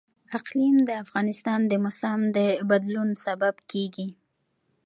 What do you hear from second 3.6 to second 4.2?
کېږي.